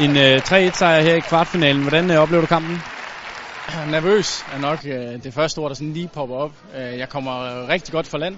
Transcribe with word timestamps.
en 0.00 0.16
øh, 0.16 0.36
3-1 0.36 0.78
sejr 0.78 1.00
her 1.00 1.14
i 1.14 1.20
kvartfinalen. 1.20 1.82
Hvordan 1.82 2.10
øh, 2.10 2.16
oplever 2.16 2.40
du 2.40 2.46
kampen? 2.46 2.82
Nervøs 3.90 4.44
er 4.54 4.58
nok 4.58 4.78
øh, 4.84 5.22
det 5.22 5.34
første 5.34 5.58
ord, 5.58 5.68
der 5.68 5.74
sådan 5.74 5.92
lige 5.92 6.08
popper 6.08 6.36
op. 6.36 6.52
Øh, 6.76 6.98
jeg 6.98 7.08
kommer 7.08 7.40
øh, 7.40 7.68
rigtig 7.68 7.92
godt 7.92 8.06
fra 8.06 8.18
land. 8.18 8.36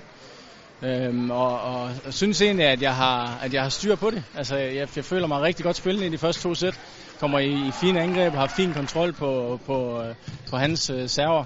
Øhm, 0.83 1.30
og, 1.30 1.61
og, 1.61 1.90
og 2.06 2.12
synes 2.15 2.43
egentlig, 2.43 2.67
at 2.67 2.83
jeg 2.83 2.94
har, 2.94 3.38
at 3.43 3.54
jeg 3.54 3.62
har 3.62 3.69
styr 3.69 3.94
på 3.94 4.11
det. 4.11 4.25
Altså, 4.37 4.56
jeg, 4.56 4.88
jeg 4.97 5.04
føler 5.04 5.26
mig 5.26 5.43
rigtig 5.43 5.65
godt 5.65 5.76
spillende 5.76 6.06
i 6.06 6.11
de 6.11 6.19
første 6.19 6.43
to 6.43 6.54
sæt. 6.54 6.80
Kommer 7.21 7.38
i, 7.38 7.53
i 7.53 7.71
fine 7.81 8.01
angreb, 8.01 8.35
har 8.35 8.47
fin 8.47 8.72
kontrol 8.72 9.13
på, 9.13 9.60
på, 9.67 10.03
øh, 10.03 10.15
på 10.51 10.56
hans 10.56 10.90
øh, 10.90 11.08
server. 11.08 11.44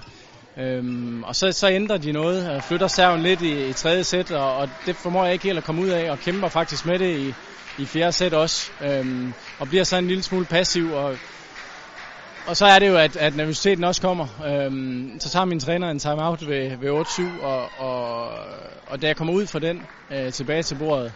Øhm, 0.59 1.23
og 1.23 1.35
så, 1.35 1.51
så 1.51 1.69
ændrer 1.69 1.97
de 1.97 2.11
noget, 2.11 2.55
øh, 2.55 2.61
flytter 2.61 2.87
serven 2.87 3.21
lidt 3.21 3.41
i, 3.41 3.69
i 3.69 3.73
tredje 3.73 4.03
sæt, 4.03 4.31
og, 4.31 4.57
og 4.57 4.69
det 4.85 4.95
formår 4.95 5.23
jeg 5.23 5.33
ikke 5.33 5.45
helt 5.45 5.57
at 5.57 5.63
komme 5.63 5.81
ud 5.81 5.89
af, 5.89 6.11
og 6.11 6.19
kæmper 6.19 6.47
faktisk 6.47 6.85
med 6.85 6.99
det 6.99 7.17
i, 7.17 7.33
i 7.79 7.85
fjerde 7.85 8.11
sæt 8.11 8.33
også. 8.33 8.71
Øhm, 8.81 9.33
og 9.59 9.67
bliver 9.67 9.83
så 9.83 9.97
en 9.97 10.07
lille 10.07 10.23
smule 10.23 10.45
passiv, 10.45 10.91
og 10.93 11.15
og 12.47 12.57
så 12.57 12.65
er 12.65 12.79
det 12.79 12.87
jo, 12.87 12.97
at, 12.97 13.15
at 13.15 13.35
nervøsiteten 13.35 13.83
også 13.83 14.01
kommer. 14.01 14.27
Øhm, 14.47 15.19
så 15.19 15.29
tager 15.29 15.45
min 15.45 15.59
træner 15.59 15.89
en 15.89 15.99
timeout 15.99 16.47
ved, 16.47 16.77
ved 16.77 16.89
8-7, 16.89 17.43
og, 17.43 17.69
og, 17.79 18.29
og 18.87 19.01
da 19.01 19.07
jeg 19.07 19.15
kommer 19.15 19.33
ud 19.33 19.47
fra 19.47 19.59
den 19.59 19.81
øh, 20.11 20.31
tilbage 20.31 20.63
til 20.63 20.75
bordet, 20.75 21.13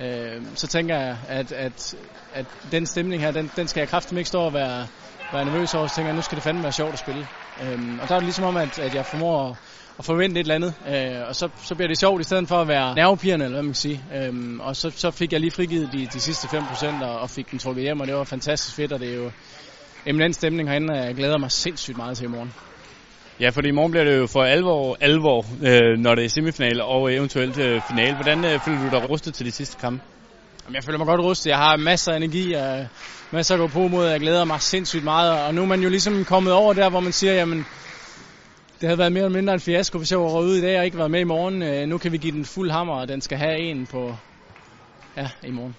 øh, 0.00 0.42
så 0.54 0.66
tænker 0.66 0.98
jeg, 0.98 1.16
at, 1.28 1.52
at, 1.52 1.94
at 2.34 2.46
den 2.72 2.86
stemning 2.86 3.22
her, 3.22 3.30
den, 3.30 3.50
den 3.56 3.68
skal 3.68 3.80
jeg 3.80 3.88
kraftigt 3.88 4.18
ikke 4.18 4.28
stå 4.28 4.40
og 4.40 4.54
være, 4.54 4.86
være 5.32 5.44
nervøs 5.44 5.74
over. 5.74 5.86
Så 5.86 5.94
tænker 5.94 6.08
jeg, 6.08 6.14
nu 6.14 6.22
skal 6.22 6.36
det 6.36 6.42
fandme 6.42 6.62
være 6.62 6.72
sjovt 6.72 6.92
at 6.92 6.98
spille. 6.98 7.26
Øhm, 7.62 7.98
og 7.98 8.08
der 8.08 8.14
er 8.14 8.18
det 8.18 8.24
ligesom 8.24 8.44
om, 8.44 8.56
at, 8.56 8.78
at 8.78 8.94
jeg 8.94 9.06
formår 9.06 9.50
at, 9.50 9.56
at 9.98 10.04
forvente 10.04 10.40
et 10.40 10.44
eller 10.44 10.54
andet. 10.54 10.74
Øh, 10.88 11.28
og 11.28 11.36
så, 11.36 11.48
så 11.56 11.74
bliver 11.74 11.88
det 11.88 12.00
sjovt, 12.00 12.20
i 12.20 12.24
stedet 12.24 12.48
for 12.48 12.56
at 12.56 12.68
være 12.68 12.94
nervepirrende, 12.94 13.44
eller 13.44 13.56
hvad 13.56 13.62
man 13.62 13.72
kan 13.72 13.74
sige. 13.74 14.00
Øhm, 14.14 14.60
og 14.60 14.76
så, 14.76 14.90
så 14.90 15.10
fik 15.10 15.32
jeg 15.32 15.40
lige 15.40 15.50
frigivet 15.50 15.92
de, 15.92 16.06
de 16.06 16.20
sidste 16.20 16.58
5% 16.58 17.04
og, 17.04 17.20
og 17.20 17.30
fik 17.30 17.50
den 17.50 17.58
trukket 17.58 17.82
hjem, 17.82 18.00
og 18.00 18.06
det 18.06 18.14
var 18.14 18.24
fantastisk 18.24 18.76
fedt, 18.76 18.92
og 18.92 19.00
det 19.00 19.10
er 19.10 19.14
jo 19.14 19.30
eminent 20.06 20.34
stemning 20.34 20.68
herinde, 20.68 20.94
og 20.94 21.06
jeg 21.06 21.14
glæder 21.14 21.38
mig 21.38 21.50
sindssygt 21.50 21.96
meget 21.96 22.16
til 22.16 22.24
i 22.24 22.28
morgen. 22.28 22.52
Ja, 23.40 23.48
for 23.48 23.62
i 23.62 23.70
morgen 23.70 23.90
bliver 23.90 24.04
det 24.04 24.18
jo 24.18 24.26
for 24.26 24.42
alvor, 24.42 24.96
alvor 25.00 25.46
øh, 25.62 25.98
når 25.98 26.14
det 26.14 26.24
er 26.24 26.28
semifinal 26.28 26.80
og 26.80 27.14
eventuelt 27.14 27.58
øh, 27.58 27.80
finale. 27.80 28.14
Hvordan 28.14 28.44
øh, 28.44 28.60
føler 28.60 28.78
du 28.78 28.88
dig 28.90 29.10
rustet 29.10 29.34
til 29.34 29.46
de 29.46 29.50
sidste 29.50 29.76
kampe? 29.80 30.04
Jamen, 30.64 30.74
jeg 30.74 30.84
føler 30.84 30.98
mig 30.98 31.06
godt 31.06 31.20
rustet. 31.20 31.50
Jeg 31.50 31.58
har 31.58 31.76
masser 31.76 32.12
af 32.12 32.16
energi, 32.16 32.52
og 32.52 32.86
masser 33.32 33.54
at 33.54 33.60
gå 33.60 33.66
på 33.66 33.88
mod. 33.88 34.06
Jeg 34.06 34.20
glæder 34.20 34.44
mig 34.44 34.60
sindssygt 34.60 35.04
meget, 35.04 35.32
og 35.46 35.54
nu 35.54 35.62
er 35.62 35.66
man 35.66 35.80
jo 35.80 35.88
ligesom 35.88 36.24
kommet 36.24 36.52
over 36.52 36.72
der, 36.72 36.90
hvor 36.90 37.00
man 37.00 37.12
siger, 37.12 37.32
jamen, 37.34 37.58
det 38.80 38.88
havde 38.88 38.98
været 38.98 39.12
mere 39.12 39.24
eller 39.24 39.38
mindre 39.38 39.54
en 39.54 39.60
fiasko, 39.60 39.98
hvis 39.98 40.10
jeg 40.10 40.20
var 40.20 40.40
ude 40.40 40.58
i 40.58 40.62
dag 40.62 40.78
og 40.78 40.84
ikke 40.84 40.98
været 40.98 41.10
med 41.10 41.20
i 41.20 41.24
morgen. 41.24 41.62
Øh, 41.62 41.88
nu 41.88 41.98
kan 41.98 42.12
vi 42.12 42.18
give 42.18 42.32
den 42.32 42.44
fuld 42.44 42.70
hammer, 42.70 42.94
og 42.94 43.08
den 43.08 43.20
skal 43.20 43.38
have 43.38 43.58
en 43.58 43.86
på, 43.86 44.16
ja, 45.16 45.30
i 45.42 45.50
morgen. 45.50 45.76